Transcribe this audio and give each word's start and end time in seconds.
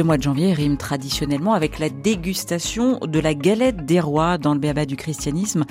Le 0.00 0.04
mois 0.04 0.16
de 0.16 0.22
janvier 0.22 0.54
rime 0.54 0.78
traditionnellement 0.78 1.52
avec 1.52 1.78
la 1.78 1.90
dégustation 1.90 3.00
de 3.00 3.20
la 3.20 3.34
galette 3.34 3.84
des 3.84 4.00
rois 4.00 4.38
dans 4.38 4.54
le 4.54 4.58
béaba 4.58 4.86
du 4.86 4.96
christianisme. 4.96 5.66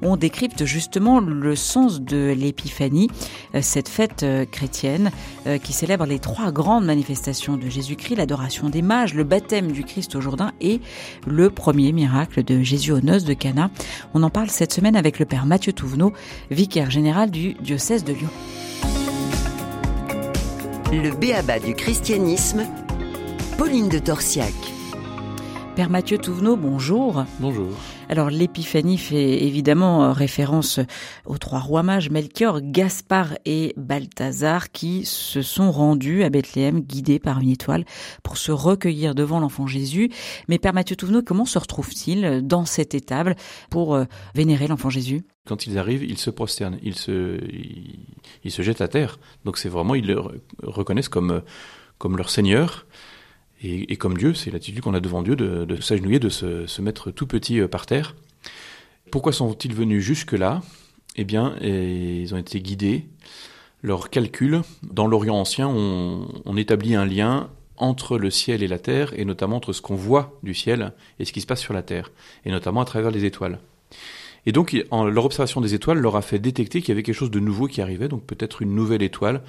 On 0.00 0.16
décrypte 0.16 0.64
justement 0.64 1.20
le 1.20 1.54
sens 1.54 2.00
de 2.00 2.34
l'épiphanie, 2.34 3.10
euh, 3.54 3.58
cette 3.60 3.90
fête 3.90 4.22
euh, 4.22 4.46
chrétienne 4.46 5.10
euh, 5.46 5.58
qui 5.58 5.74
célèbre 5.74 6.06
les 6.06 6.18
trois 6.18 6.50
grandes 6.50 6.86
manifestations 6.86 7.58
de 7.58 7.68
Jésus-Christ, 7.68 8.16
l'adoration 8.16 8.70
des 8.70 8.80
mages, 8.80 9.12
le 9.12 9.24
baptême 9.24 9.70
du 9.70 9.84
Christ 9.84 10.16
au 10.16 10.22
Jourdain 10.22 10.52
et 10.62 10.80
le 11.26 11.50
premier 11.50 11.92
miracle 11.92 12.42
de 12.42 12.62
Jésus 12.62 12.90
aux 12.90 13.02
noces 13.02 13.24
de 13.24 13.34
Cana. 13.34 13.68
On 14.14 14.22
en 14.22 14.30
parle 14.30 14.48
cette 14.48 14.72
semaine 14.72 14.96
avec 14.96 15.18
le 15.18 15.26
père 15.26 15.44
Mathieu 15.44 15.74
Touvenot, 15.74 16.14
vicaire 16.50 16.90
général 16.90 17.30
du 17.30 17.52
diocèse 17.60 18.02
de 18.02 18.14
Lyon. 18.14 18.30
Le 20.90 21.14
béaba 21.14 21.58
du 21.58 21.74
christianisme 21.74 22.64
Pauline 23.56 23.88
de 23.88 24.00
Torsiac. 24.00 24.52
Père 25.76 25.88
Mathieu 25.88 26.18
Touvenot, 26.18 26.56
bonjour. 26.56 27.24
Bonjour. 27.38 27.68
Alors 28.08 28.28
l'épiphanie 28.28 28.98
fait 28.98 29.44
évidemment 29.44 30.04
euh, 30.04 30.12
référence 30.12 30.80
aux 31.24 31.38
trois 31.38 31.60
rois 31.60 31.84
mages 31.84 32.10
Melchior, 32.10 32.60
Gaspard 32.60 33.38
et 33.44 33.72
Balthazar 33.76 34.72
qui 34.72 35.04
se 35.04 35.40
sont 35.40 35.70
rendus 35.70 36.24
à 36.24 36.30
Bethléem 36.30 36.80
guidés 36.80 37.20
par 37.20 37.38
une 37.38 37.50
étoile 37.50 37.84
pour 38.24 38.38
se 38.38 38.50
recueillir 38.50 39.14
devant 39.14 39.38
l'enfant 39.38 39.68
Jésus. 39.68 40.10
Mais 40.48 40.58
Père 40.58 40.74
Mathieu 40.74 40.96
Touvenot, 40.96 41.22
comment 41.22 41.44
se 41.44 41.58
retrouve-t-il 41.58 42.44
dans 42.44 42.64
cette 42.64 42.94
étable 42.94 43.36
pour 43.70 43.94
euh, 43.94 44.04
vénérer 44.34 44.66
l'enfant 44.66 44.90
Jésus? 44.90 45.22
Quand 45.46 45.68
ils 45.68 45.78
arrivent, 45.78 46.02
ils 46.02 46.18
se 46.18 46.30
prosternent, 46.30 46.78
ils 46.82 46.96
se, 46.96 47.38
ils, 48.42 48.50
se 48.50 48.62
jettent 48.62 48.80
à 48.80 48.88
terre. 48.88 49.20
Donc 49.44 49.58
c'est 49.58 49.68
vraiment, 49.68 49.94
ils 49.94 50.06
le 50.06 50.20
reconnaissent 50.64 51.08
comme, 51.08 51.42
comme 51.98 52.16
leur 52.16 52.30
Seigneur. 52.30 52.86
Et, 53.66 53.96
comme 53.96 54.18
Dieu, 54.18 54.34
c'est 54.34 54.50
l'attitude 54.50 54.82
qu'on 54.82 54.92
a 54.92 55.00
devant 55.00 55.22
Dieu 55.22 55.36
de, 55.36 55.80
s'agenouiller, 55.80 56.18
de 56.18 56.28
se, 56.28 56.82
mettre 56.82 57.10
tout 57.10 57.26
petit 57.26 57.60
euh, 57.60 57.68
par 57.68 57.86
terre. 57.86 58.14
Pourquoi 59.10 59.32
sont-ils 59.32 59.74
venus 59.74 60.04
jusque-là? 60.04 60.60
Eh 61.16 61.24
bien, 61.24 61.56
ils 61.62 62.34
ont 62.34 62.36
été 62.36 62.60
guidés. 62.60 63.06
Leurs 63.82 64.10
calculs, 64.10 64.60
dans 64.82 65.06
l'Orient 65.06 65.36
ancien, 65.36 65.68
on, 65.68 66.56
établit 66.56 66.94
un 66.94 67.06
lien 67.06 67.48
entre 67.76 68.18
le 68.18 68.30
ciel 68.30 68.62
et 68.62 68.68
la 68.68 68.78
terre, 68.78 69.12
et 69.16 69.24
notamment 69.24 69.56
entre 69.56 69.72
ce 69.72 69.80
qu'on 69.80 69.94
voit 69.94 70.38
du 70.42 70.54
ciel 70.54 70.92
et 71.18 71.24
ce 71.24 71.32
qui 71.32 71.40
se 71.40 71.46
passe 71.46 71.60
sur 71.60 71.72
la 71.72 71.82
terre, 71.82 72.10
et 72.44 72.50
notamment 72.50 72.80
à 72.80 72.84
travers 72.84 73.10
les 73.10 73.24
étoiles. 73.24 73.60
Et 74.46 74.52
donc, 74.52 74.76
en, 74.90 75.04
leur 75.04 75.24
observation 75.24 75.60
des 75.60 75.74
étoiles 75.74 75.98
leur 75.98 76.16
a 76.16 76.22
fait 76.22 76.38
détecter 76.38 76.80
qu'il 76.80 76.90
y 76.90 76.92
avait 76.92 77.02
quelque 77.02 77.14
chose 77.14 77.30
de 77.30 77.40
nouveau 77.40 77.66
qui 77.66 77.80
arrivait, 77.80 78.08
donc 78.08 78.24
peut-être 78.24 78.60
une 78.60 78.74
nouvelle 78.74 79.02
étoile, 79.02 79.42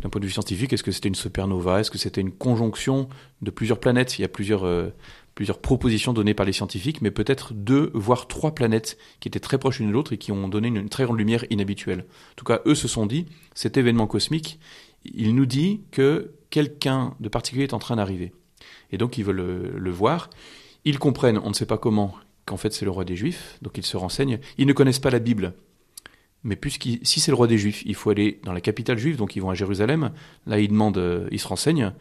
d'un 0.00 0.08
point 0.08 0.20
de 0.20 0.26
vue 0.26 0.32
scientifique, 0.32 0.72
est-ce 0.72 0.82
que 0.82 0.92
c'était 0.92 1.08
une 1.08 1.14
supernova? 1.14 1.80
Est-ce 1.80 1.90
que 1.90 1.98
c'était 1.98 2.20
une 2.20 2.32
conjonction 2.32 3.08
de 3.42 3.50
plusieurs 3.50 3.78
planètes? 3.78 4.18
Il 4.18 4.22
y 4.22 4.24
a 4.24 4.28
plusieurs, 4.28 4.64
euh, 4.64 4.90
plusieurs 5.34 5.60
propositions 5.60 6.12
données 6.12 6.34
par 6.34 6.46
les 6.46 6.52
scientifiques, 6.52 7.00
mais 7.00 7.10
peut-être 7.10 7.54
deux, 7.54 7.90
voire 7.94 8.26
trois 8.26 8.54
planètes 8.54 8.98
qui 9.20 9.28
étaient 9.28 9.40
très 9.40 9.58
proches 9.58 9.78
l'une 9.78 9.88
de 9.88 9.92
l'autre 9.92 10.12
et 10.12 10.18
qui 10.18 10.32
ont 10.32 10.48
donné 10.48 10.68
une, 10.68 10.88
très 10.88 11.04
grande 11.04 11.18
lumière 11.18 11.44
inhabituelle. 11.50 12.00
En 12.32 12.34
tout 12.36 12.44
cas, 12.44 12.60
eux 12.66 12.74
se 12.74 12.88
sont 12.88 13.06
dit, 13.06 13.26
cet 13.54 13.76
événement 13.76 14.06
cosmique, 14.06 14.58
il 15.04 15.34
nous 15.34 15.46
dit 15.46 15.82
que 15.90 16.32
quelqu'un 16.50 17.14
de 17.20 17.28
particulier 17.28 17.64
est 17.64 17.74
en 17.74 17.78
train 17.78 17.96
d'arriver. 17.96 18.32
Et 18.90 18.98
donc, 18.98 19.18
ils 19.18 19.24
veulent 19.24 19.74
le 19.76 19.90
voir. 19.90 20.30
Ils 20.84 20.98
comprennent, 20.98 21.38
on 21.38 21.48
ne 21.48 21.54
sait 21.54 21.66
pas 21.66 21.78
comment, 21.78 22.14
qu'en 22.44 22.56
fait 22.56 22.72
c'est 22.72 22.84
le 22.84 22.90
roi 22.90 23.04
des 23.04 23.16
Juifs, 23.16 23.58
donc 23.62 23.78
ils 23.78 23.84
se 23.84 23.96
renseignent. 23.96 24.38
Ils 24.58 24.66
ne 24.66 24.72
connaissent 24.72 24.98
pas 24.98 25.10
la 25.10 25.18
Bible, 25.18 25.54
mais 26.44 26.56
puisque 26.56 26.88
si 27.02 27.20
c'est 27.20 27.30
le 27.30 27.36
roi 27.36 27.46
des 27.46 27.56
Juifs, 27.56 27.82
il 27.86 27.94
faut 27.94 28.10
aller 28.10 28.38
dans 28.44 28.52
la 28.52 28.60
capitale 28.60 28.98
juive, 28.98 29.16
donc 29.16 29.34
ils 29.34 29.40
vont 29.40 29.48
à 29.50 29.54
Jérusalem. 29.54 30.12
Là, 30.46 30.60
ils 30.60 30.68
demandent, 30.68 30.98
euh, 30.98 31.26
ils 31.32 31.40
se 31.40 31.48
renseignent 31.48 31.92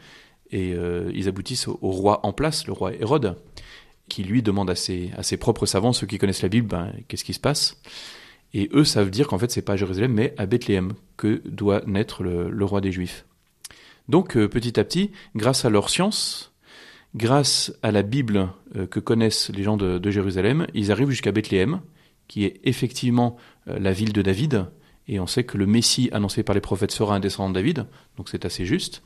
et 0.52 0.74
euh, 0.74 1.10
ils 1.16 1.30
aboutissent 1.30 1.70
au, 1.70 1.78
roi 1.82 2.20
en 2.26 2.34
place, 2.34 2.68
le 2.68 2.74
roi 2.74 2.94
Hérode, 2.94 3.38
qui 4.10 4.24
lui 4.24 4.44
demande 4.44 4.70
à 4.70 4.76
ses, 4.76 5.12
à 5.18 5.24
ses 5.24 5.38
propres 5.38 5.66
savants, 5.66 5.94
ceux 5.94 6.06
qui 6.06 6.18
connaissent 6.18 6.44
la 6.44 6.50
Bible, 6.50 6.68
ben, 6.68 6.94
qu'est-ce 7.08 7.24
qui 7.24 7.34
se 7.34 7.40
passe? 7.40 7.82
Et 8.54 8.70
eux 8.74 8.84
savent 8.84 9.10
dire 9.10 9.28
qu'en 9.28 9.40
fait, 9.40 9.50
c'est 9.50 9.64
pas 9.64 9.74
à 9.74 9.78
Jérusalem, 9.78 10.14
mais 10.14 10.36
à 10.38 10.46
Bethléem 10.46 10.94
que 11.16 11.42
doit 11.46 11.82
naître 11.88 12.22
le, 12.22 12.66
roi 12.66 12.82
des 12.82 12.92
Juifs. 12.92 13.26
Donc, 14.10 14.36
euh, 14.36 14.50
petit 14.50 14.78
à 14.78 14.84
petit, 14.84 15.12
grâce 15.36 15.64
à 15.64 15.70
leur 15.70 15.90
science, 15.90 16.52
grâce 17.16 17.74
à 17.82 17.92
la 17.92 18.02
Bible 18.02 18.50
que 18.90 19.00
connaissent 19.00 19.52
les 19.52 19.62
gens 19.62 19.78
de 19.78 20.12
Jérusalem, 20.12 20.66
ils 20.74 20.92
arrivent 20.92 21.12
jusqu'à 21.12 21.32
Bethléem 21.32 21.80
qui 22.28 22.46
est 22.46 22.60
effectivement 22.64 23.38
euh, 23.68 23.80
la 23.80 23.92
ville 23.92 24.14
de 24.14 24.22
David, 24.22 24.66
et 25.08 25.20
on 25.20 25.28
sait 25.28 25.44
que 25.44 25.58
le 25.58 25.66
Messie 25.66 26.10
annoncé 26.12 26.44
par 26.44 26.56
les 26.56 26.62
prophètes 26.62 26.92
sera 26.92 27.16
un 27.16 27.20
descendant 27.20 27.50
de 27.50 27.56
David, 27.56 27.86
donc 28.18 28.30
c'est 28.30 28.46
assez 28.46 28.66
juste. 28.66 29.04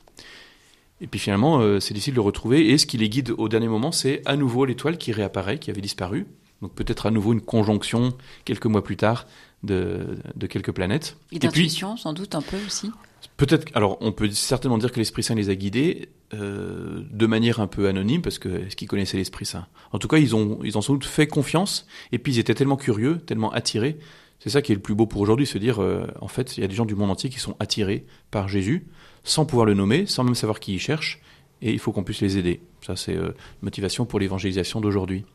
Et 1.02 1.08
puis 1.08 1.20
finalement, 1.20 1.60
euh, 1.60 1.80
c'est 1.80 1.94
difficile 1.94 2.14
de 2.14 2.20
le 2.20 2.22
retrouver, 2.22 2.70
et 2.70 2.78
ce 2.78 2.86
qui 2.86 2.98
les 2.98 3.10
guide 3.10 3.34
au 3.38 3.50
dernier 3.50 3.68
moment, 3.68 3.92
c'est 3.92 4.22
à 4.26 4.36
nouveau 4.36 4.66
l'étoile 4.66 4.98
qui 4.98 5.12
réapparaît, 5.12 5.60
qui 5.60 5.70
avait 5.70 5.82
disparu, 5.82 6.28
donc 6.62 6.74
peut-être 6.74 7.06
à 7.06 7.12
nouveau 7.12 7.34
une 7.34 7.42
conjonction 7.42 8.14
quelques 8.46 8.66
mois 8.66 8.84
plus 8.84 8.98
tard 8.98 9.28
de, 9.64 10.18
de 10.36 10.48
quelques 10.48 10.72
planètes. 10.72 11.18
Et 11.32 11.40
d'intuition, 11.40 11.98
sans 11.98 12.14
doute 12.14 12.36
un 12.36 12.42
peu 12.42 12.58
aussi 12.66 12.92
Peut-être, 13.36 13.68
alors 13.76 13.98
on 14.02 14.12
peut 14.12 14.30
certainement 14.32 14.78
dire 14.78 14.92
que 14.92 14.98
l'Esprit 14.98 15.24
Saint 15.24 15.36
les 15.36 15.50
a 15.50 15.56
guidés 15.56 16.10
euh, 16.34 17.02
de 17.12 17.26
manière 17.26 17.60
un 17.60 17.68
peu 17.68 17.88
anonyme, 17.88 18.22
parce 18.22 18.40
que 18.40 18.50
est-ce 18.50 18.76
qu'ils 18.76 18.88
connaissaient 18.88 19.18
l'Esprit 19.18 19.46
Saint? 19.46 19.68
En 19.92 20.00
tout 20.00 20.08
cas, 20.08 20.18
ils 20.18 20.36
ont, 20.36 20.60
ils 20.64 20.78
ont 20.78 20.82
sans 20.82 20.94
doute 20.94 21.06
fait 21.06 21.28
confiance, 21.28 21.88
et 22.12 22.20
puis 22.20 22.34
ils 22.34 22.40
étaient 22.40 22.56
tellement 22.56 22.78
curieux, 22.78 23.20
tellement 23.20 23.52
attirés. 23.52 23.98
C'est 24.40 24.50
ça 24.50 24.62
qui 24.62 24.72
est 24.72 24.76
le 24.76 24.82
plus 24.82 24.96
beau 24.96 25.08
pour 25.08 25.22
aujourd'hui, 25.22 25.46
se 25.46 25.58
dire, 25.58 25.82
euh, 25.82 26.08
en 26.22 26.28
fait, 26.28 26.58
il 26.58 26.62
y 26.62 26.64
a 26.64 26.68
des 26.68 26.76
gens 26.76 26.86
du 26.86 26.96
monde 26.96 27.12
entier 27.12 27.30
qui 27.30 27.40
sont 27.40 27.56
attirés 27.60 28.06
par 28.30 28.48
Jésus, 28.48 28.88
sans 29.24 29.46
pouvoir 29.46 29.66
le 29.66 29.74
nommer, 29.74 30.06
sans 30.06 30.24
même 30.24 30.36
savoir 30.36 30.60
qui 30.60 30.74
ils 30.74 30.80
cherchent, 30.80 31.22
et 31.62 31.72
il 31.72 31.80
faut 31.80 31.92
qu'on 31.92 32.04
puisse 32.04 32.22
les 32.22 32.38
aider. 32.38 32.62
Ça, 32.86 32.96
c'est 32.96 33.16
euh, 33.16 33.32
motivation 33.62 34.06
pour 34.06 34.20
l'évangélisation 34.20 34.80
d'aujourd'hui. 34.80 35.26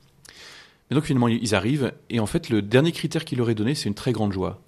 Mais 0.92 0.94
donc 0.94 1.04
finalement, 1.04 1.28
ils 1.28 1.54
arrivent, 1.54 1.94
et 2.10 2.20
en 2.20 2.26
fait, 2.26 2.50
le 2.50 2.60
dernier 2.60 2.92
critère 2.92 3.24
qu'il 3.24 3.38
leur 3.38 3.48
est 3.48 3.54
donné, 3.54 3.74
c'est 3.74 3.88
une 3.88 3.94
très 3.94 4.12
grande 4.12 4.32
joie 4.32 4.60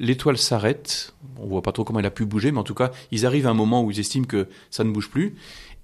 l'étoile 0.00 0.38
s'arrête. 0.38 1.14
On 1.38 1.46
voit 1.46 1.62
pas 1.62 1.70
trop 1.70 1.84
comment 1.84 2.00
elle 2.00 2.06
a 2.06 2.10
pu 2.10 2.24
bouger, 2.24 2.50
mais 2.50 2.58
en 2.58 2.64
tout 2.64 2.74
cas, 2.74 2.90
ils 3.12 3.26
arrivent 3.26 3.46
à 3.46 3.50
un 3.50 3.54
moment 3.54 3.84
où 3.84 3.92
ils 3.92 4.00
estiment 4.00 4.26
que 4.26 4.48
ça 4.70 4.82
ne 4.82 4.90
bouge 4.90 5.10
plus. 5.10 5.36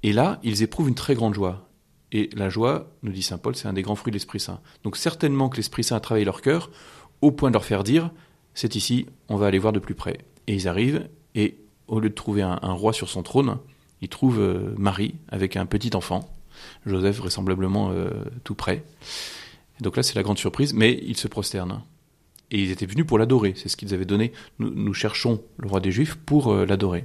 Et 0.03 0.13
là, 0.13 0.41
ils 0.43 0.63
éprouvent 0.63 0.89
une 0.89 0.95
très 0.97 1.15
grande 1.15 1.35
joie. 1.35 1.69
Et 2.11 2.31
la 2.35 2.49
joie, 2.49 2.91
nous 3.03 3.13
dit 3.13 3.23
saint 3.23 3.39
Paul, 3.39 3.55
c'est 3.55 3.69
un 3.69 3.73
des 3.73 3.83
grands 3.83 3.95
fruits 3.95 4.11
de 4.11 4.17
l'Esprit 4.17 4.41
Saint. 4.41 4.61
Donc 4.83 4.97
certainement 4.97 5.49
que 5.49 5.57
l'Esprit 5.57 5.85
Saint 5.85 5.97
a 5.97 6.01
travaillé 6.01 6.25
leur 6.25 6.41
cœur 6.41 6.71
au 7.21 7.31
point 7.31 7.51
de 7.51 7.55
leur 7.55 7.65
faire 7.65 7.85
dire, 7.85 8.11
c'est 8.55 8.75
ici, 8.75 9.07
on 9.29 9.37
va 9.37 9.47
aller 9.47 9.59
voir 9.59 9.73
de 9.73 9.79
plus 9.79 9.95
près. 9.95 10.19
Et 10.47 10.55
ils 10.55 10.69
arrivent, 10.69 11.09
et 11.35 11.59
au 11.89 12.01
lieu 12.01 12.09
de 12.09 12.15
trouver 12.15 12.43
un, 12.43 12.57
roi 12.73 12.93
sur 12.93 13.09
son 13.09 13.23
trône, 13.23 13.59
ils 14.01 14.09
trouvent 14.09 14.41
euh, 14.41 14.75
Marie 14.79 15.15
avec 15.29 15.57
un 15.57 15.67
petit 15.67 15.95
enfant, 15.95 16.29
Joseph 16.87 17.17
vraisemblablement 17.17 17.91
euh, 17.91 18.11
tout 18.45 18.55
près. 18.55 18.85
Donc 19.81 19.97
là, 19.97 20.03
c'est 20.03 20.15
la 20.15 20.23
grande 20.23 20.39
surprise, 20.39 20.73
mais 20.75 20.99
ils 21.03 21.17
se 21.17 21.29
prosternent 21.29 21.83
et 22.51 22.63
ils 22.63 22.71
étaient 22.71 22.87
venus 22.87 23.07
pour 23.07 23.19
l'adorer. 23.19 23.55
C'est 23.57 23.69
ce 23.69 23.77
qu'ils 23.77 23.95
avaient 23.95 24.05
donné. 24.05 24.33
Nous, 24.59 24.95
cherchons 24.95 25.43
le 25.59 25.69
roi 25.69 25.81
des 25.81 25.91
Juifs 25.91 26.15
pour 26.15 26.53
euh, 26.53 26.65
l'adorer. 26.67 27.05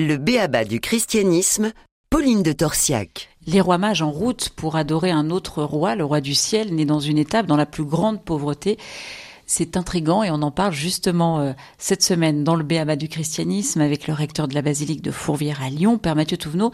Le 0.00 0.16
béaba 0.16 0.64
du 0.64 0.78
christianisme, 0.78 1.72
Pauline 2.08 2.44
de 2.44 2.52
Torsiac. 2.52 3.30
Les 3.48 3.60
rois 3.60 3.78
mages 3.78 4.00
en 4.00 4.12
route 4.12 4.50
pour 4.50 4.76
adorer 4.76 5.10
un 5.10 5.28
autre 5.28 5.64
roi, 5.64 5.96
le 5.96 6.04
roi 6.04 6.20
du 6.20 6.36
ciel, 6.36 6.72
né 6.72 6.84
dans 6.84 7.00
une 7.00 7.18
étape 7.18 7.46
dans 7.46 7.56
la 7.56 7.66
plus 7.66 7.82
grande 7.82 8.24
pauvreté. 8.24 8.78
C'est 9.44 9.76
intrigant 9.76 10.22
et 10.22 10.30
on 10.30 10.40
en 10.42 10.52
parle 10.52 10.72
justement 10.72 11.40
euh, 11.40 11.52
cette 11.78 12.04
semaine 12.04 12.44
dans 12.44 12.54
le 12.54 12.62
béaba 12.62 12.94
du 12.94 13.08
christianisme 13.08 13.80
avec 13.80 14.06
le 14.06 14.14
recteur 14.14 14.46
de 14.46 14.54
la 14.54 14.62
basilique 14.62 15.02
de 15.02 15.10
Fourvière 15.10 15.64
à 15.64 15.68
Lyon, 15.68 15.98
Père 15.98 16.14
Mathieu 16.14 16.36
Touvenot. 16.36 16.70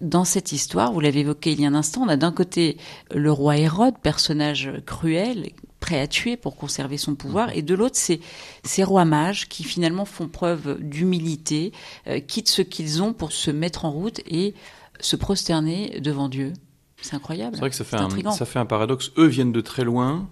Dans 0.00 0.24
cette 0.24 0.52
histoire, 0.52 0.90
vous 0.90 1.00
l'avez 1.00 1.20
évoqué 1.20 1.52
il 1.52 1.60
y 1.60 1.66
a 1.66 1.68
un 1.68 1.74
instant, 1.74 2.00
on 2.04 2.08
a 2.08 2.16
d'un 2.16 2.32
côté 2.32 2.78
le 3.14 3.30
roi 3.30 3.58
Hérode, 3.58 3.98
personnage 3.98 4.72
cruel, 4.86 5.50
prêt 5.84 6.00
à 6.00 6.06
tuer 6.06 6.38
pour 6.38 6.56
conserver 6.56 6.96
son 6.96 7.14
pouvoir, 7.14 7.54
et 7.54 7.60
de 7.60 7.74
l'autre, 7.74 7.96
c'est 7.96 8.20
ces 8.62 8.82
rois 8.82 9.04
mages 9.04 9.50
qui 9.50 9.64
finalement 9.64 10.06
font 10.06 10.28
preuve 10.28 10.78
d'humilité, 10.80 11.72
euh, 12.06 12.20
quittent 12.20 12.48
ce 12.48 12.62
qu'ils 12.62 13.02
ont 13.02 13.12
pour 13.12 13.32
se 13.32 13.50
mettre 13.50 13.84
en 13.84 13.90
route 13.90 14.22
et 14.26 14.54
se 14.98 15.14
prosterner 15.14 16.00
devant 16.00 16.30
Dieu. 16.30 16.54
C'est 17.02 17.14
incroyable. 17.14 17.56
C'est 17.56 17.60
vrai 17.60 17.68
que 17.68 17.76
ça 17.76 17.84
fait, 17.84 17.96
un, 17.96 18.30
ça 18.30 18.46
fait 18.46 18.58
un 18.58 18.64
paradoxe. 18.64 19.12
Eux 19.18 19.26
viennent 19.26 19.52
de 19.52 19.60
très 19.60 19.84
loin, 19.84 20.30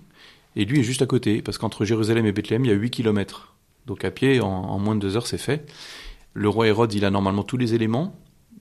et 0.56 0.64
lui 0.64 0.80
est 0.80 0.84
juste 0.84 1.02
à 1.02 1.06
côté, 1.06 1.42
parce 1.42 1.58
qu'entre 1.58 1.84
Jérusalem 1.84 2.24
et 2.24 2.32
Bethléem, 2.32 2.64
il 2.64 2.68
y 2.68 2.72
a 2.72 2.76
8 2.76 2.88
kilomètres. 2.88 3.54
Donc 3.84 4.06
à 4.06 4.10
pied, 4.10 4.40
en, 4.40 4.48
en 4.48 4.78
moins 4.78 4.94
de 4.94 5.00
deux 5.00 5.18
heures, 5.18 5.26
c'est 5.26 5.36
fait. 5.36 5.70
Le 6.32 6.48
roi 6.48 6.68
Hérode, 6.68 6.94
il 6.94 7.04
a 7.04 7.10
normalement 7.10 7.42
tous 7.42 7.58
les 7.58 7.74
éléments, 7.74 8.18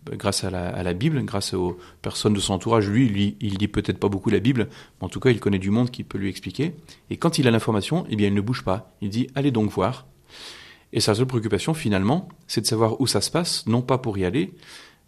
grâce 0.09 0.43
à 0.43 0.49
la, 0.49 0.93
Bible, 0.93 1.23
grâce 1.23 1.53
aux 1.53 1.77
personnes 2.01 2.33
de 2.33 2.39
son 2.39 2.53
entourage. 2.53 2.89
Lui, 2.89 3.07
lui 3.07 3.37
il 3.39 3.55
lit 3.57 3.67
peut-être 3.67 3.99
pas 3.99 4.09
beaucoup 4.09 4.29
la 4.29 4.39
Bible, 4.39 4.67
mais 4.99 5.05
en 5.05 5.09
tout 5.09 5.19
cas, 5.19 5.29
il 5.29 5.39
connaît 5.39 5.59
du 5.59 5.69
monde 5.69 5.91
qui 5.91 6.03
peut 6.03 6.17
lui 6.17 6.29
expliquer. 6.29 6.75
Et 7.09 7.17
quand 7.17 7.37
il 7.37 7.47
a 7.47 7.51
l'information, 7.51 8.05
eh 8.09 8.15
bien, 8.15 8.27
il 8.27 8.33
ne 8.33 8.41
bouge 8.41 8.63
pas. 8.63 8.95
Il 9.01 9.09
dit 9.09 9.27
allez 9.35 9.51
donc 9.51 9.69
voir. 9.71 10.07
Et 10.93 10.99
sa 10.99 11.15
seule 11.15 11.27
préoccupation, 11.27 11.73
finalement, 11.73 12.27
c'est 12.47 12.61
de 12.61 12.65
savoir 12.65 12.99
où 12.99 13.07
ça 13.07 13.21
se 13.21 13.31
passe, 13.31 13.65
non 13.67 13.81
pas 13.81 13.97
pour 13.97 14.17
y 14.17 14.25
aller, 14.25 14.53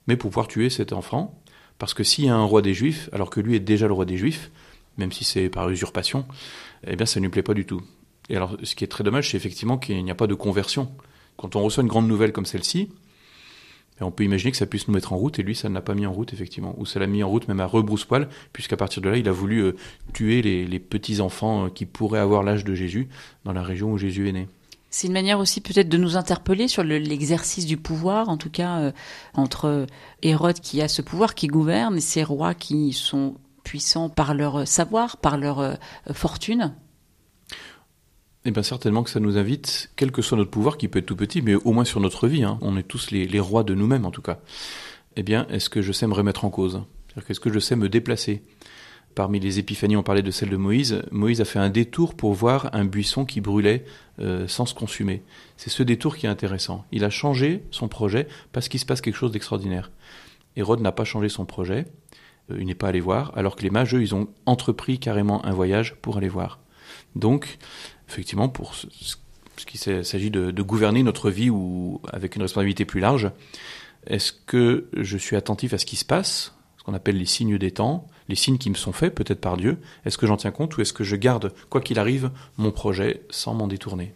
mais 0.08 0.16
pour 0.16 0.30
pouvoir 0.30 0.48
tuer 0.48 0.70
cet 0.70 0.94
enfant. 0.94 1.40
Parce 1.80 1.94
que 1.94 2.04
s'il 2.04 2.26
y 2.26 2.30
a 2.30 2.36
un 2.36 2.46
roi 2.46 2.62
des 2.62 2.74
Juifs, 2.74 3.10
alors 3.12 3.30
que 3.30 3.40
lui 3.40 3.56
est 3.56 3.60
déjà 3.60 3.88
le 3.88 3.94
roi 3.94 4.06
des 4.06 4.18
Juifs, 4.18 4.52
même 4.98 5.12
si 5.12 5.24
c'est 5.24 5.50
par 5.50 5.70
usurpation, 5.70 6.26
eh 6.86 6.96
bien, 6.96 7.06
ça 7.06 7.20
ne 7.20 7.26
lui 7.26 7.32
plaît 7.32 7.44
pas 7.44 7.54
du 7.54 7.66
tout. 7.66 7.82
Et 8.30 8.38
alors, 8.38 8.58
ce 8.64 8.76
qui 8.76 8.84
est 8.84 8.88
très 8.88 9.04
dommage, 9.04 9.32
c'est 9.32 9.38
effectivement 9.38 9.78
qu'il 9.78 10.02
n'y 10.04 10.12
a 10.12 10.16
pas 10.16 10.28
de 10.28 10.36
conversion. 10.36 10.92
Quand 11.36 11.56
on 11.56 11.64
reçoit 11.64 11.84
une 11.84 11.90
grande 11.90 12.08
nouvelle 12.08 12.32
comme 12.32 12.46
celle-ci, 12.46 12.90
et 14.00 14.04
on 14.04 14.12
peut 14.12 14.24
imaginer 14.24 14.52
que 14.52 14.58
ça 14.58 14.66
puisse 14.66 14.88
nous 14.88 14.94
mettre 14.94 15.14
en 15.14 15.18
route, 15.18 15.40
et 15.40 15.44
lui, 15.44 15.56
ça 15.56 15.70
ne 15.70 15.74
l'a 15.74 15.82
pas 15.82 15.94
mis 15.94 16.06
en 16.06 16.14
route, 16.14 16.34
effectivement. 16.34 16.76
Ou 16.78 16.86
ça 16.86 17.00
l'a 17.00 17.08
mis 17.08 17.24
en 17.24 17.30
route 17.30 17.48
même 17.48 17.60
à 17.60 17.66
rebrousse-poil, 17.66 18.28
puisqu'à 18.52 18.78
partir 18.78 19.02
de 19.02 19.10
là, 19.10 19.18
il 19.18 19.28
a 19.28 19.32
voulu 19.32 19.60
euh, 19.60 19.76
tuer 20.14 20.42
les, 20.42 20.80
petits-enfants 20.80 21.66
euh, 21.66 21.70
qui 21.70 21.86
pourraient 21.86 22.20
avoir 22.20 22.44
l'âge 22.44 22.64
de 22.64 22.74
Jésus 22.74 23.08
dans 23.46 23.54
la 23.54 23.64
région 23.64 23.92
où 23.92 23.98
Jésus 23.98 24.28
est 24.30 24.34
né. 24.34 24.48
C'est 24.90 25.08
une 25.08 25.14
manière 25.14 25.40
aussi 25.40 25.60
peut-être 25.62 25.90
de 25.90 25.98
nous 25.98 26.18
interpeller 26.18 26.68
sur 26.68 26.84
l'exercice 26.84 27.66
du 27.66 27.78
pouvoir, 27.78 28.30
en 28.30 28.38
tout 28.38 28.52
cas 28.52 28.80
euh, 28.80 28.92
entre 29.34 29.88
Hérode 30.22 30.60
qui 30.60 30.82
a 30.82 30.88
ce 30.88 31.02
pouvoir, 31.02 31.36
qui 31.36 31.48
gouverne, 31.48 31.98
et 31.98 32.02
ces 32.02 32.24
rois 32.24 32.54
qui 32.54 32.94
sont 32.94 33.36
puissants 33.64 34.10
par 34.10 34.34
leur 34.34 34.68
savoir, 34.68 35.18
par 35.18 35.38
leur 35.38 35.78
fortune. 36.14 36.74
Eh 38.46 38.52
bien 38.52 38.64
certainement 38.64 39.04
que 39.04 39.10
ça 39.10 39.22
nous 39.22 39.38
invite, 39.38 39.92
quel 39.96 40.12
que 40.12 40.22
soit 40.22 40.38
notre 40.38 40.52
pouvoir, 40.52 40.78
qui 40.78 40.90
peut 40.90 41.00
être 41.00 41.06
tout 41.06 41.16
petit, 41.16 41.42
mais 41.42 41.56
au 41.56 41.72
moins 41.72 41.86
sur 41.86 42.02
notre 42.02 42.28
vie, 42.28 42.44
hein, 42.44 42.58
on 42.62 42.76
est 42.76 42.84
tous 42.84 43.12
les, 43.12 43.40
rois 43.40 43.64
de 43.64 43.74
nous-mêmes 43.74 44.06
en 44.06 44.12
tout 44.12 44.22
cas. 44.22 44.40
Eh 45.16 45.24
bien, 45.24 45.48
est-ce 45.50 45.70
que 45.70 45.82
je 45.82 45.94
sais 45.94 46.08
me 46.08 46.14
remettre 46.14 46.44
en 46.44 46.50
cause? 46.50 46.82
Est-ce 47.30 47.40
que 47.40 47.54
je 47.54 47.60
sais 47.60 47.76
me 47.76 47.88
déplacer? 47.88 48.44
Parmi 49.16 49.40
les 49.40 49.60
épiphanies, 49.60 49.96
on 49.96 50.04
parlait 50.04 50.24
de 50.24 50.32
celle 50.32 50.50
de 50.50 50.58
Moïse. 50.58 51.04
Moïse 51.12 51.40
a 51.40 51.46
fait 51.46 51.60
un 51.60 51.70
détour 51.70 52.16
pour 52.16 52.34
voir 52.34 52.70
un 52.74 52.84
buisson 52.84 53.26
qui 53.26 53.42
brûlait 53.42 53.86
euh, 54.20 54.48
sans 54.48 54.66
se 54.66 54.74
consumer. 54.74 55.22
C'est 55.56 55.70
ce 55.70 55.84
détour 55.84 56.18
qui 56.18 56.26
est 56.26 56.30
intéressant. 56.30 56.84
Il 56.92 57.06
a 57.06 57.12
changé 57.12 57.64
son 57.70 57.88
projet 57.88 58.28
parce 58.52 58.68
qu'il 58.68 58.80
se 58.80 58.86
passe 58.86 59.02
quelque 59.02 59.16
chose 59.16 59.32
d'extraordinaire. 59.32 59.92
Hérode 60.56 60.82
n'a 60.82 60.92
pas 60.92 61.06
changé 61.06 61.30
son 61.30 61.46
projet, 61.46 61.86
euh, 62.52 62.58
il 62.60 62.66
n'est 62.66 62.76
pas 62.76 62.90
allé 62.90 63.00
voir, 63.00 63.32
alors 63.36 63.56
que 63.56 63.62
les 63.62 63.70
mages, 63.70 63.94
eux, 63.96 64.02
ils 64.02 64.16
ont 64.16 64.28
entrepris 64.46 65.00
carrément 65.00 65.46
un 65.46 65.54
voyage 65.54 65.96
pour 66.02 66.18
aller 66.18 66.30
voir. 66.30 66.60
Donc, 67.16 67.58
effectivement, 68.10 68.50
pour 68.50 68.76
ce, 68.76 68.88
qu'il 69.66 69.80
s'agit 69.80 70.32
de, 70.32 70.62
gouverner 70.62 71.04
notre 71.04 71.30
vie 71.30 71.50
ou 71.50 72.02
avec 72.12 72.36
une 72.36 72.42
responsabilité 72.42 72.86
plus 72.86 73.00
large, 73.00 73.32
est-ce 74.08 74.32
que 74.32 74.90
je 74.94 75.18
suis 75.18 75.36
attentif 75.36 75.74
à 75.74 75.78
ce 75.78 75.86
qui 75.86 75.96
se 75.96 76.06
passe, 76.06 76.54
ce 76.78 76.84
qu'on 76.84 76.94
appelle 76.94 77.18
les 77.18 77.26
signes 77.26 77.58
des 77.58 77.72
temps, 77.72 78.08
les 78.28 78.36
signes 78.36 78.58
qui 78.58 78.70
me 78.70 78.76
sont 78.76 78.92
faits 78.92 79.14
peut-être 79.16 79.42
par 79.42 79.58
Dieu 79.58 79.78
Est-ce 80.06 80.18
que 80.18 80.28
j'en 80.28 80.38
tiens 80.38 80.52
compte 80.52 80.76
ou 80.78 80.82
est-ce 80.82 80.94
que 80.94 81.04
je 81.04 81.16
garde, 81.16 81.54
quoi 81.70 81.82
qu'il 81.82 82.00
arrive, 82.00 82.32
mon 82.58 82.72
projet 82.72 83.22
sans 83.30 83.54
m'en 83.54 83.68
détourner? 83.68 84.14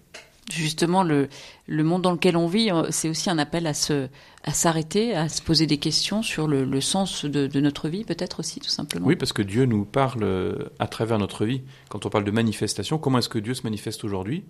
Justement, 0.52 1.04
le, 1.04 1.28
monde 1.70 2.02
dans 2.02 2.12
lequel 2.12 2.38
on 2.38 2.48
vit, 2.48 2.72
euh, 2.72 2.88
c'est 2.90 3.10
aussi 3.10 3.30
un 3.30 3.38
appel 3.38 3.68
à 3.68 3.74
se, 3.74 4.08
à 4.44 4.54
s'arrêter, 4.54 5.14
à 5.14 5.28
se 5.28 5.42
poser 5.42 5.68
des 5.68 5.78
questions 5.78 6.22
sur 6.22 6.48
le, 6.48 6.82
sens 6.82 7.26
de, 7.26 7.60
notre 7.60 7.90
vie, 7.90 8.06
peut-être 8.06 8.40
aussi, 8.40 8.62
tout 8.62 8.70
simplement. 8.70 9.06
Oui, 9.06 9.18
parce 9.18 9.34
que 9.34 9.42
Dieu 9.42 9.66
nous 9.66 9.84
parle 9.84 10.24
euh, 10.24 10.70
à 10.80 10.88
travers 10.88 11.20
notre 11.20 11.46
vie. 11.46 11.64
Quand 11.90 12.06
on 12.06 12.10
parle 12.10 12.24
de 12.24 12.32
manifestation, 12.32 12.98
comment 12.98 13.18
est-ce 13.18 13.30
que 13.30 13.40
Dieu 13.40 13.54
se 13.54 13.64
manifeste 13.64 14.06
aujourd'hui? 14.06 14.46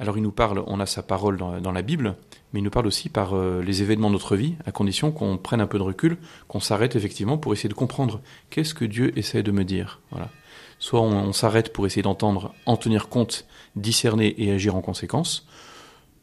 Alors, 0.00 0.16
il 0.16 0.22
nous 0.24 0.32
parle, 0.32 0.64
on 0.66 0.80
a 0.80 0.86
sa 0.86 1.04
parole 1.04 1.36
dans, 1.36 1.60
dans, 1.60 1.70
la 1.70 1.82
Bible, 1.82 2.16
mais 2.52 2.58
il 2.58 2.64
nous 2.64 2.70
parle 2.70 2.88
aussi 2.88 3.08
par 3.08 3.34
euh, 3.34 3.62
les 3.62 3.82
événements 3.82 4.08
de 4.08 4.14
notre 4.14 4.34
vie, 4.34 4.56
à 4.66 4.72
condition 4.72 5.12
qu'on 5.12 5.38
prenne 5.38 5.60
un 5.60 5.68
peu 5.68 5.78
de 5.78 5.84
recul, 5.84 6.18
qu'on 6.48 6.58
s'arrête 6.58 6.96
effectivement 6.96 7.38
pour 7.38 7.52
essayer 7.52 7.68
de 7.68 7.74
comprendre 7.74 8.20
qu'est-ce 8.50 8.74
que 8.74 8.84
Dieu 8.84 9.16
essaie 9.16 9.44
de 9.44 9.52
me 9.52 9.64
dire. 9.64 10.00
Voilà. 10.10 10.30
Soit 10.78 11.00
on, 11.00 11.32
s'arrête 11.32 11.72
pour 11.72 11.86
essayer 11.86 12.02
d'entendre, 12.02 12.54
en 12.66 12.76
tenir 12.76 13.08
compte, 13.08 13.46
discerner 13.76 14.34
et 14.42 14.52
agir 14.52 14.74
en 14.74 14.82
conséquence, 14.82 15.46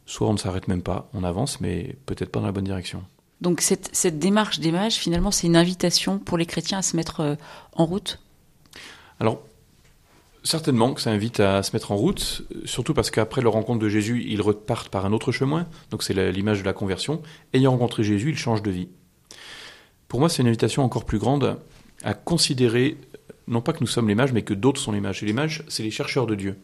soit 0.06 0.28
on 0.28 0.32
ne 0.32 0.38
s'arrête 0.38 0.68
même 0.68 0.82
pas, 0.82 1.08
on 1.14 1.24
avance, 1.24 1.60
mais 1.60 1.96
peut-être 2.06 2.30
pas 2.30 2.40
dans 2.40 2.46
la 2.46 2.52
bonne 2.52 2.64
direction. 2.64 3.02
Donc 3.40 3.60
cette, 3.60 3.90
cette 3.92 4.18
démarche 4.18 4.60
des 4.60 4.70
mages, 4.70 4.94
finalement, 4.94 5.30
c'est 5.30 5.48
une 5.48 5.56
invitation 5.56 6.18
pour 6.18 6.38
les 6.38 6.46
chrétiens 6.46 6.78
à 6.78 6.82
se 6.82 6.96
mettre 6.96 7.20
euh, 7.20 7.34
en 7.72 7.86
route? 7.86 8.20
Alors, 9.18 9.42
certainement 10.44 10.94
que 10.94 11.00
ça 11.00 11.10
invite 11.10 11.40
à 11.40 11.62
se 11.62 11.72
mettre 11.72 11.92
en 11.92 11.96
route, 11.96 12.42
surtout 12.64 12.94
parce 12.94 13.10
qu'après 13.10 13.40
leur 13.40 13.52
rencontre 13.52 13.80
de 13.80 13.88
Jésus, 13.88 14.24
ils 14.26 14.42
repartent 14.42 14.88
par 14.88 15.06
un 15.06 15.12
autre 15.12 15.32
chemin, 15.32 15.66
donc 15.90 16.02
c'est 16.02 16.14
l'image 16.32 16.60
de 16.60 16.64
la 16.64 16.72
conversion. 16.72 17.22
Ayant 17.52 17.72
rencontré 17.72 18.02
Jésus, 18.04 18.30
ils 18.30 18.38
changent 18.38 18.62
de 18.62 18.70
vie. 18.70 18.88
Pour 20.08 20.20
moi, 20.20 20.28
c'est 20.28 20.42
une 20.42 20.48
invitation 20.48 20.84
encore 20.84 21.04
plus 21.04 21.18
grande 21.18 21.58
à 22.02 22.14
considérer 22.14 22.96
non 23.48 23.60
pas 23.60 23.72
que 23.72 23.80
nous 23.80 23.86
sommes 23.86 24.08
les 24.08 24.14
mages, 24.14 24.32
mais 24.32 24.42
que 24.42 24.54
d'autres 24.54 24.80
sont 24.80 24.92
les 24.92 25.00
mages. 25.00 25.22
Et 25.22 25.26
les 25.26 25.32
mages, 25.32 25.64
c'est 25.68 25.82
les 25.82 25.90
chercheurs 25.90 26.26
de 26.26 26.34
Dieu. 26.34 26.58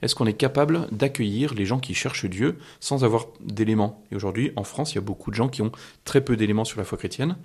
Est-ce 0.00 0.14
qu'on 0.14 0.26
est 0.26 0.32
capable 0.32 0.88
d'accueillir 0.90 1.54
les 1.54 1.66
gens 1.66 1.78
qui 1.78 1.94
cherchent 1.94 2.26
Dieu 2.26 2.58
sans 2.80 3.04
avoir 3.04 3.26
d'éléments? 3.40 4.02
Et 4.10 4.16
aujourd'hui, 4.16 4.52
en 4.56 4.64
France, 4.64 4.92
il 4.92 4.96
y 4.96 4.98
a 4.98 5.02
beaucoup 5.02 5.30
de 5.30 5.36
gens 5.36 5.48
qui 5.48 5.62
ont 5.62 5.72
très 6.04 6.22
peu 6.22 6.36
d'éléments 6.36 6.64
sur 6.64 6.78
la 6.78 6.84
foi 6.84 6.98
chrétienne, 6.98 7.36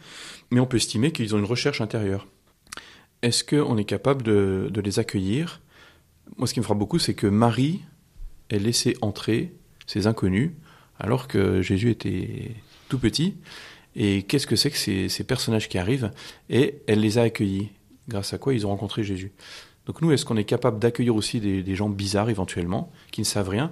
mais 0.52 0.60
on 0.60 0.66
peut 0.66 0.78
estimer 0.78 1.12
qu'ils 1.12 1.36
ont 1.36 1.40
une 1.40 1.46
recherche 1.46 1.82
intérieure. 1.82 2.28
Est-ce 3.22 3.44
qu'on 3.44 3.78
est 3.78 3.86
capable 3.86 4.24
de, 4.24 4.82
les 4.84 5.00
accueillir? 5.00 5.62
Moi, 6.38 6.48
ce 6.48 6.54
qui 6.54 6.60
me 6.60 6.66
frappe 6.66 6.78
beaucoup, 6.78 7.00
c'est 7.00 7.14
que 7.14 7.28
Marie 7.28 7.82
ait 8.50 8.60
laissé 8.60 8.96
entrer 9.02 9.54
ces 9.86 10.08
inconnus 10.08 10.52
alors 11.00 11.28
que 11.28 11.62
Jésus 11.62 11.90
était 11.90 12.52
tout 12.90 13.00
petit. 13.00 13.36
Et 13.96 14.24
qu'est-ce 14.24 14.46
que 14.46 14.56
c'est 14.56 14.70
que 14.70 14.78
ces, 14.78 15.24
personnages 15.24 15.70
qui 15.70 15.78
arrivent? 15.78 16.12
Et 16.50 16.82
elle 16.88 17.00
les 17.00 17.18
a 17.18 17.24
accueillis 17.24 17.72
grâce 18.08 18.34
à 18.34 18.38
quoi 18.38 18.54
ils 18.54 18.66
ont 18.66 18.70
rencontré 18.70 19.04
Jésus. 19.04 19.32
Donc 19.86 20.02
nous, 20.02 20.12
est-ce 20.12 20.26
qu'on 20.26 20.38
est 20.38 20.44
capable 20.44 20.80
d'accueillir 20.80 21.16
aussi 21.16 21.40
des, 21.40 21.76
gens 21.76 21.90
bizarres 21.90 22.30
éventuellement, 22.30 22.92
qui 23.12 23.22
ne 23.22 23.26
savent 23.26 23.50
rien, 23.50 23.72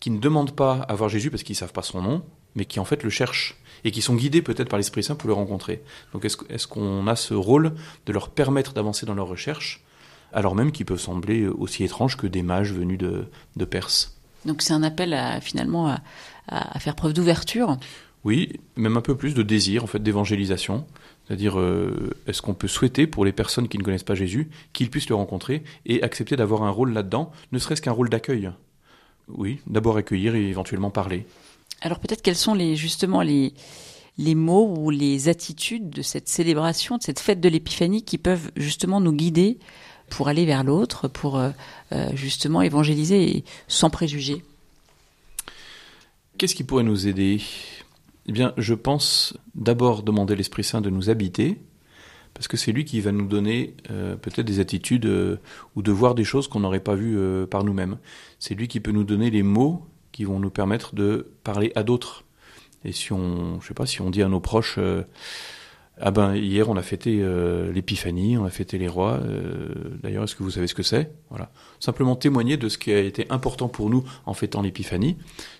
qui 0.00 0.10
ne 0.10 0.18
demandent 0.18 0.54
pas 0.54 0.74
à 0.82 0.94
voir 0.94 1.10
Jésus 1.10 1.30
parce 1.30 1.42
qu'ils 1.42 1.54
ne 1.54 1.58
savent 1.58 1.72
pas 1.72 1.82
son 1.82 2.00
nom, 2.00 2.24
mais 2.54 2.64
qui 2.64 2.78
en 2.78 2.84
fait 2.84 3.02
le 3.02 3.10
cherchent 3.10 3.60
et 3.84 3.90
qui 3.90 4.00
sont 4.00 4.14
guidés 4.14 4.42
peut-être 4.42 4.68
par 4.68 4.78
l'Esprit 4.78 5.02
Saint 5.02 5.16
pour 5.16 5.28
le 5.28 5.34
rencontrer. 5.34 5.82
Donc 6.12 6.24
est-ce 6.24 6.66
qu'on 6.66 7.06
a 7.08 7.16
ce 7.16 7.34
rôle 7.34 7.74
de 8.06 8.12
leur 8.12 8.30
permettre 8.30 8.72
d'avancer 8.72 9.04
dans 9.04 9.14
leur 9.14 9.26
recherche, 9.26 9.84
alors 10.32 10.54
même 10.54 10.70
qu'ils 10.70 10.86
peuvent 10.86 11.00
sembler 11.00 11.46
aussi 11.46 11.82
étranges 11.82 12.16
que 12.16 12.26
des 12.26 12.42
mages 12.42 12.72
venus 12.72 12.98
de, 12.98 13.64
Perse? 13.64 14.16
Donc 14.44 14.62
c'est 14.62 14.72
un 14.72 14.84
appel 14.84 15.12
à, 15.12 15.40
finalement 15.40 15.88
à, 15.88 16.00
à 16.46 16.78
faire 16.78 16.94
preuve 16.94 17.12
d'ouverture? 17.12 17.76
Oui, 18.24 18.60
même 18.76 18.96
un 18.96 19.00
peu 19.00 19.16
plus 19.16 19.34
de 19.34 19.42
désir 19.42 19.84
en 19.84 19.86
fait 19.86 20.02
d'évangélisation, 20.02 20.86
c'est-à-dire, 21.28 21.60
euh, 21.60 22.16
est-ce 22.26 22.40
qu'on 22.40 22.54
peut 22.54 22.68
souhaiter 22.68 23.06
pour 23.06 23.26
les 23.26 23.32
personnes 23.32 23.68
qui 23.68 23.76
ne 23.76 23.82
connaissent 23.82 24.02
pas 24.02 24.14
Jésus 24.14 24.48
qu'ils 24.72 24.88
puissent 24.88 25.10
le 25.10 25.14
rencontrer 25.14 25.62
et 25.84 26.02
accepter 26.02 26.36
d'avoir 26.36 26.62
un 26.62 26.70
rôle 26.70 26.94
là-dedans, 26.94 27.30
ne 27.52 27.58
serait-ce 27.58 27.82
qu'un 27.82 27.92
rôle 27.92 28.08
d'accueil? 28.08 28.50
Oui, 29.28 29.60
d'abord 29.66 29.98
accueillir 29.98 30.34
et 30.34 30.48
éventuellement 30.48 30.90
parler. 30.90 31.26
Alors 31.82 32.00
peut-être 32.00 32.22
quels 32.22 32.34
sont 32.34 32.54
les, 32.54 32.76
justement 32.76 33.20
les, 33.20 33.52
les 34.16 34.34
mots 34.34 34.74
ou 34.74 34.88
les 34.88 35.28
attitudes 35.28 35.90
de 35.90 36.00
cette 36.00 36.30
célébration, 36.30 36.96
de 36.96 37.02
cette 37.02 37.20
fête 37.20 37.40
de 37.40 37.48
l'Épiphanie 37.50 38.04
qui 38.04 38.16
peuvent 38.16 38.50
justement 38.56 38.98
nous 38.98 39.12
guider 39.12 39.58
pour 40.08 40.28
aller 40.28 40.46
vers 40.46 40.64
l'autre, 40.64 41.08
pour 41.08 41.38
euh, 41.38 41.50
euh, 41.92 42.08
justement 42.14 42.62
évangéliser 42.62 43.44
sans 43.68 43.90
préjugés? 43.90 44.42
Qu'est-ce 46.38 46.54
qui 46.54 46.64
pourrait 46.64 46.84
nous 46.84 47.06
aider? 47.06 47.42
Eh 48.28 48.32
bien, 48.32 48.52
je 48.58 48.74
pense 48.74 49.34
d'abord 49.54 50.02
demander 50.02 50.36
l'Esprit 50.36 50.62
Saint 50.62 50.82
de 50.82 50.90
nous 50.90 51.08
habiter, 51.08 51.58
parce 52.34 52.46
que 52.46 52.58
c'est 52.58 52.72
lui 52.72 52.84
qui 52.84 53.00
va 53.00 53.10
nous 53.10 53.26
donner 53.26 53.74
euh, 53.90 54.16
peut-être 54.16 54.46
des 54.46 54.60
attitudes 54.60 55.06
euh, 55.06 55.38
ou 55.74 55.82
de 55.82 55.90
voir 55.90 56.14
des 56.14 56.24
choses 56.24 56.46
qu'on 56.46 56.60
n'aurait 56.60 56.78
pas 56.78 56.94
vues 56.94 57.16
euh, 57.18 57.46
par 57.46 57.64
nous-mêmes. 57.64 57.96
C'est 58.38 58.54
lui 58.54 58.68
qui 58.68 58.80
peut 58.80 58.90
nous 58.90 59.04
donner 59.04 59.30
les 59.30 59.42
mots 59.42 59.86
qui 60.12 60.24
vont 60.24 60.40
nous 60.40 60.50
permettre 60.50 60.94
de 60.94 61.32
parler 61.42 61.72
à 61.74 61.82
d'autres. 61.82 62.24
Et 62.84 62.92
si 62.92 63.14
on, 63.14 63.62
je 63.62 63.68
sais 63.68 63.74
pas, 63.74 63.86
si 63.86 64.02
on 64.02 64.10
dit 64.10 64.22
à 64.22 64.28
nos 64.28 64.40
proches, 64.40 64.78
ah 66.00 66.10
ben 66.10 66.34
hier 66.34 66.68
on 66.68 66.76
a 66.76 66.82
fêté 66.82 67.24
l'épiphanie, 67.72 68.36
on 68.38 68.44
a 68.44 68.50
fêté 68.50 68.78
les 68.78 68.88
rois. 68.88 69.20
D'ailleurs, 70.02 70.24
est-ce 70.24 70.34
que 70.34 70.42
vous 70.42 70.50
savez 70.50 70.66
ce 70.66 70.74
que 70.74 70.82
c'est? 70.82 71.12
Voilà, 71.30 71.50
simplement 71.80 72.16
témoigner 72.16 72.56
de 72.56 72.68
ce 72.68 72.78
qui 72.78 72.92
a 72.92 73.00
été 73.00 73.26
important 73.30 73.68
pour 73.68 73.90
nous 73.90 74.04
en 74.26 74.34
fêtant 74.34 74.62
l'épiphanie. 74.62 75.16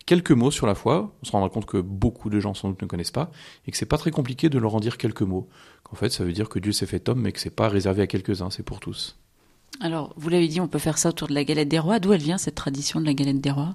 Quelques 0.06 0.30
mots 0.32 0.50
sur 0.50 0.66
la 0.66 0.74
foi. 0.74 1.14
On 1.22 1.26
se 1.26 1.32
rendra 1.32 1.48
compte 1.48 1.66
que 1.66 1.78
beaucoup 1.78 2.30
de 2.30 2.40
gens 2.40 2.54
sans 2.54 2.70
doute 2.70 2.82
ne 2.82 2.86
connaissent 2.86 3.10
pas 3.10 3.30
et 3.66 3.70
que 3.70 3.76
c'est 3.76 3.86
pas 3.86 3.98
très 3.98 4.10
compliqué 4.10 4.48
de 4.48 4.58
leur 4.58 4.74
en 4.74 4.80
dire 4.80 4.96
quelques 4.96 5.22
mots. 5.22 5.48
En 5.90 5.96
fait, 5.96 6.10
ça 6.10 6.24
veut 6.24 6.32
dire 6.32 6.48
que 6.48 6.58
Dieu 6.58 6.72
s'est 6.72 6.86
fait 6.86 7.08
homme, 7.08 7.20
mais 7.20 7.32
que 7.32 7.40
c'est 7.40 7.54
pas 7.54 7.68
réservé 7.68 8.02
à 8.02 8.06
quelques-uns, 8.06 8.50
c'est 8.50 8.62
pour 8.62 8.80
tous. 8.80 9.18
Alors, 9.80 10.12
vous 10.16 10.28
l'avez 10.28 10.48
dit, 10.48 10.60
on 10.60 10.66
peut 10.66 10.80
faire 10.80 10.98
ça 10.98 11.10
autour 11.10 11.28
de 11.28 11.34
la 11.34 11.44
galette 11.44 11.68
des 11.68 11.78
rois. 11.78 12.00
D'où 12.00 12.12
elle 12.12 12.20
vient 12.20 12.38
cette 12.38 12.56
tradition 12.56 13.00
de 13.00 13.06
la 13.06 13.14
galette 13.14 13.40
des 13.40 13.50
rois? 13.50 13.74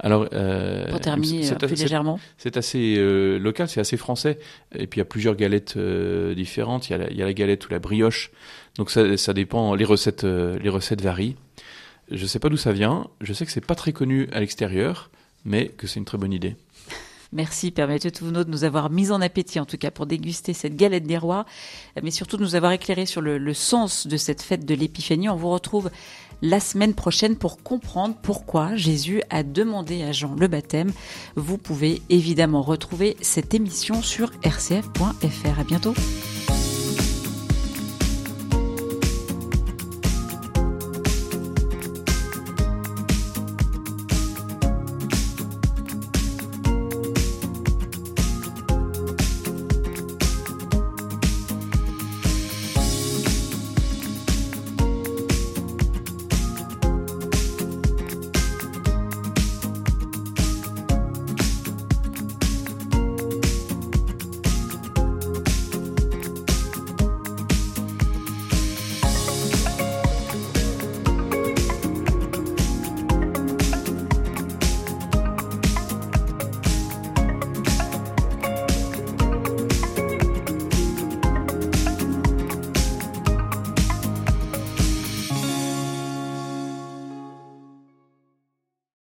Alors, 0.00 0.26
euh, 0.32 0.90
pour 0.90 1.00
terminer 1.00 1.48
euh, 1.50 1.54
plus 1.54 1.80
légèrement, 1.80 2.18
c'est 2.38 2.56
assez 2.56 2.96
euh, 2.98 3.38
local, 3.38 3.68
c'est 3.68 3.80
assez 3.80 3.96
français. 3.96 4.38
Et 4.74 4.86
puis 4.86 4.98
il 4.98 5.00
y 5.00 5.02
a 5.02 5.04
plusieurs 5.04 5.36
galettes 5.36 5.78
différentes. 5.78 6.88
Il 6.88 6.92
y, 6.92 6.94
a 6.94 6.98
la, 6.98 7.10
il 7.10 7.16
y, 7.16 7.22
a 7.22 7.26
la, 7.26 7.32
galette 7.32 7.66
ou 7.66 7.70
la 7.70 7.78
brioche. 7.78 8.32
Donc 8.78 8.90
ça, 8.90 9.16
ça 9.16 9.32
dépend. 9.32 9.74
Les 9.74 9.84
recettes, 9.84 10.24
les 10.24 10.68
recettes 10.68 11.00
varient. 11.00 11.36
Je 12.10 12.26
sais 12.26 12.40
pas 12.40 12.48
d'où 12.48 12.56
ça 12.56 12.72
vient. 12.72 13.06
Je 13.20 13.32
sais 13.32 13.46
que 13.46 13.52
c'est 13.52 13.64
pas 13.64 13.76
très 13.76 13.92
connu 13.92 14.28
à 14.32 14.40
l'extérieur, 14.40 15.10
mais 15.44 15.68
que 15.68 15.86
c'est 15.86 16.00
une 16.00 16.04
très 16.04 16.18
bonne 16.18 16.32
idée. 16.32 16.56
Merci 17.34 17.74
Mathieu 17.76 18.12
Touvenot 18.12 18.44
de 18.44 18.50
nous 18.50 18.62
avoir 18.62 18.90
mis 18.90 19.10
en 19.10 19.20
appétit, 19.20 19.58
en 19.58 19.64
tout 19.64 19.76
cas 19.76 19.90
pour 19.90 20.06
déguster 20.06 20.52
cette 20.52 20.76
galette 20.76 21.04
des 21.04 21.18
rois, 21.18 21.46
mais 22.00 22.12
surtout 22.12 22.36
de 22.36 22.42
nous 22.42 22.54
avoir 22.54 22.70
éclairé 22.70 23.06
sur 23.06 23.20
le, 23.20 23.38
le 23.38 23.54
sens 23.54 24.06
de 24.06 24.16
cette 24.16 24.40
fête 24.40 24.64
de 24.64 24.74
l'épiphanie. 24.74 25.28
On 25.28 25.36
vous 25.36 25.50
retrouve 25.50 25.90
la 26.42 26.60
semaine 26.60 26.94
prochaine 26.94 27.36
pour 27.36 27.62
comprendre 27.62 28.14
pourquoi 28.22 28.76
Jésus 28.76 29.22
a 29.30 29.42
demandé 29.42 30.02
à 30.04 30.12
Jean 30.12 30.34
le 30.38 30.46
baptême. 30.46 30.92
Vous 31.34 31.58
pouvez 31.58 32.02
évidemment 32.08 32.62
retrouver 32.62 33.16
cette 33.20 33.52
émission 33.54 34.00
sur 34.02 34.30
rcf.fr. 34.44 35.58
À 35.58 35.64
bientôt. 35.64 35.94